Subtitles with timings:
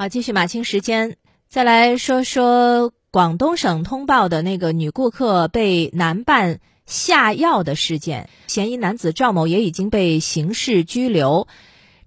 [0.00, 1.16] 好，继续马清时间，
[1.50, 11.48] 再来说说广东省通报的那个女顾客被男伴下药的事件，嫌疑男子赵某也已经被刑事拘留。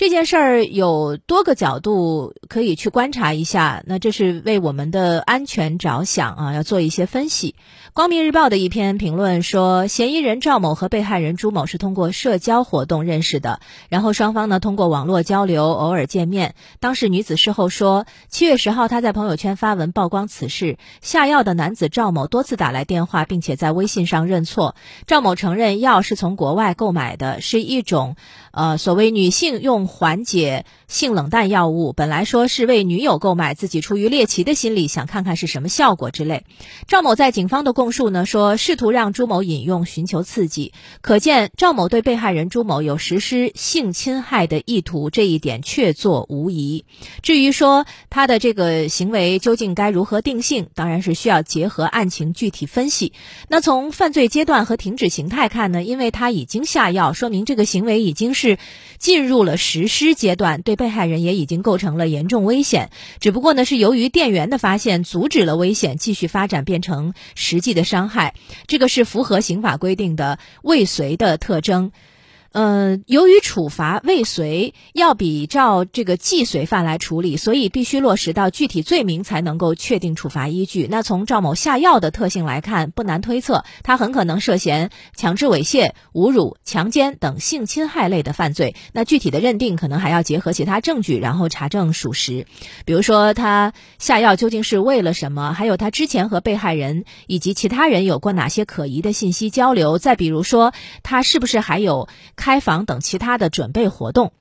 [0.00, 7.54] 这件事儿有多个角度可以去观察一下，那这是为我们的安全着想啊，要做一些分析。
[7.92, 16.54] 光明日报的一篇评论说，嫌疑人赵某和被害人朱某是通过社交活动认识的，然后双方呢通过网络交流，偶尔见面。
[16.78, 24.76] 当事女子事后说，七月十号她在朋友圈发文曝光此事，下药的男子赵某多次打来电话，并且在微信上认错。
[25.06, 28.16] 赵某承认药是从国外购买的，是一种
[28.50, 29.89] 呃所谓女性用。
[29.90, 36.44] 缓解性冷淡药物，本来说是为女友购买，自己出于猎奇的心理，想看看是什么效果之类。
[36.86, 40.72] 赵某在警方的供述呢，说试图让朱某饮用，寻求刺激。
[41.02, 46.84] 可见赵某对被害人朱某有实施性侵害的意图，这一点确凿无疑。
[47.20, 53.12] 至于说他的这个行为究竟该如何定性，当然是需要结合案情具体分析。
[53.48, 58.56] 那从犯罪阶段和停止形态看呢，因为他已经下药，说明这个行为已经是
[58.98, 59.79] 进入了实。
[59.80, 68.34] 实施阶段对被害人也已经构成了严重危险，只不过呢是由于店员的发现阻止了危险继续发展变成实际的伤害，
[68.66, 71.92] 这个是符合刑法规定的未遂的特征。
[72.52, 80.88] 嗯，由于处罚未遂要比照这个既遂犯来处理，所以必须落实到具体罪名才能够确定处罚依据。
[80.90, 88.74] 那从赵某下药的特性来看，不难推测他很可能涉嫌强制猥亵、侮辱、强奸等性侵害类的犯罪。
[88.92, 92.46] 那具体的认定可能还要结合其他证据，然后查证属实。
[92.84, 95.52] 比如说他下药究竟是为了什么？
[95.52, 99.98] 还有他之前和被害人以及其他人有过哪些可疑的信息交流？
[99.98, 102.08] 再比如说他是不是还有？
[102.40, 104.32] 开房等其他的准备活动，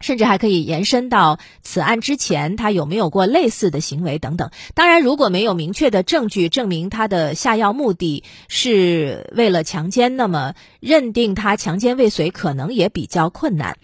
[0.00, 4.50] 甚至还可以延伸到此案之前他有没有过类似的行为等等。
[4.74, 13.78] 当然，如果没有明确的证据证明他的下药目的是为了强奸，那么认定他强奸未遂可能也比较困难。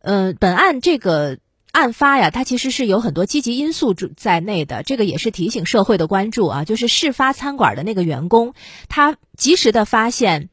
[0.00, 1.38] 呃，本案这个
[1.72, 6.64] 案发呀，它其实是有很多积极因素在内的，这个也是提醒社会的关注啊。
[6.64, 8.54] 就是事发餐馆的那个员工，
[8.88, 10.48] 他及时的发现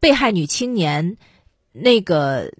[0.00, 1.18] 被害女青年。
[1.82, 2.52] 那个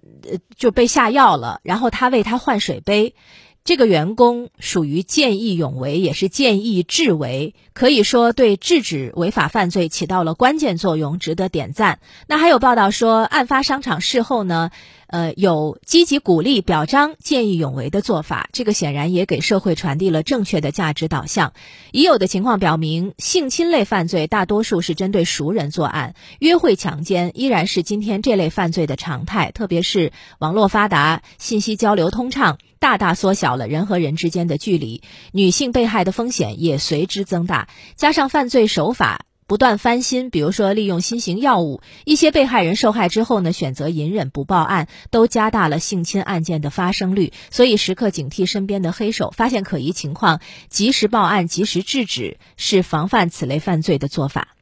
[0.55, 3.15] 就被下药了，然后他为他换水杯，
[3.63, 11.99] 这个员工属于见义勇为，也是见义智为，可以说对制止违法犯罪起到了关键作用，值得点赞。
[12.27, 14.71] 那还有报道说，案发商场事后呢？
[15.07, 21.53] 呃，有积极鼓励、表彰见义勇为的做法，这个显然也给社会传递了正确的价值导向。
[21.91, 29.51] 已有的情况表明，性侵类犯罪大多数是针对熟人作案，约会强奸依然是今天这类犯罪的常态。
[29.51, 35.01] 特别是网络发达、信息交流通畅，大大缩小了人和人之间的距离，
[35.31, 37.69] 女性被害的风险也随之增大。
[37.95, 39.21] 加上犯罪手法。
[39.47, 47.31] 不断翻新，比如说利用新型药物，一些被害人受害之后呢，选择隐忍不报案，都加大了性侵案件的发生率。
[47.49, 54.56] 所以，时刻警惕身边的黑手，发现可疑情况，及时报案，及时制止，是防范此类犯罪的做法。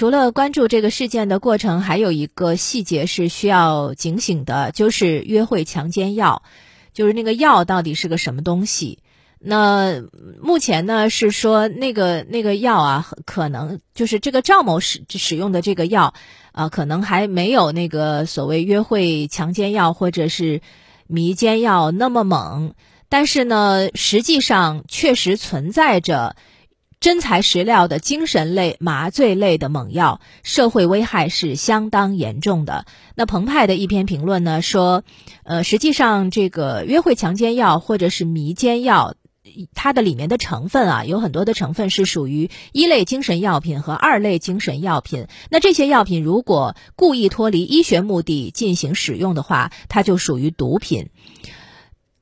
[0.00, 6.42] 除了关注这个事件的过程，还有一个细节是需要警醒的，就是约会强奸药，
[6.94, 9.00] 就是那个药到底是个什么东西？
[9.38, 10.02] 那
[10.40, 16.14] 目前呢是说那个那个药啊，可能就是这个赵某使使用的这个药
[16.52, 20.62] 啊，可能还没有那个所谓约会强奸药或者是
[21.08, 22.72] 迷奸药那么猛，
[23.10, 26.36] 但是呢，实际上确实存在着。
[27.00, 32.84] 真材实料的精神类、麻醉类的猛药，社会危害是相当严重的。
[33.14, 35.02] 那澎湃的一篇评论呢说，
[35.44, 39.14] 呃，实际上这个约会强奸药或者是迷奸药，
[39.72, 45.26] 它的里面的成分啊，有很多的成分是属于一类精神药品和二类精神药品。
[45.50, 51.08] 那这些药品如果故意脱离医学目的进行使用的话，它就属于毒品。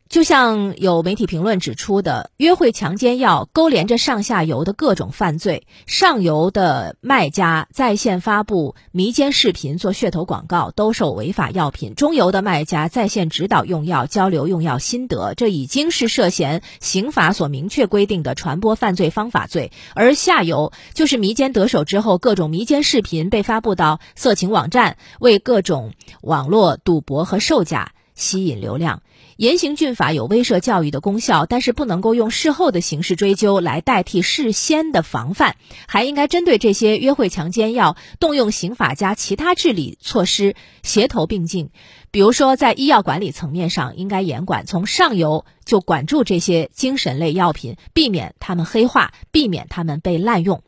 [0.09, 5.67] 就像有媒体评论指出的，约会强奸药勾连着上下游的各种犯罪。
[5.87, 19.73] 上游的卖家在线发布迷奸视频做噱头广告，兜售违法药品；中游的卖家在线指导用药，交流用药心得，这已经是涉嫌刑法所明确规定的传播犯罪方法罪。
[19.95, 29.03] 而下游就是迷奸得手之后，各种迷奸视频被发布到色情网站，为各种网络赌博和售假吸引流量。
[29.39, 35.55] 严刑峻法有威慑教育的功效，但是不能够用事后的刑事追究来代替事先的防范，
[35.87, 41.71] 还应该针对这些约会强奸药动用刑法加其他治理措施，协同并进。
[42.11, 50.65] 比如说，在医药管理层面上，应该严管，从上游就管住这些精神类药品，避免他们黑化，避免他们被滥用。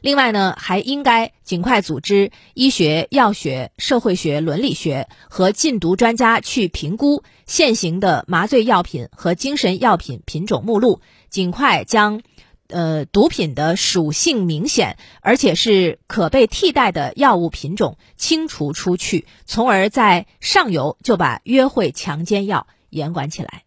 [0.00, 11.00] 另外呢，还应该尽快组织医学、药学、社会学、伦理学和禁毒专家去评估现行的麻醉药品和精神药品品种目录，
[11.30, 12.22] 尽快将，
[12.68, 23.64] 呃，毒品的属性明显而且是可被替代的药物品种清除出去，从而在上游就把约会强奸药严管起来。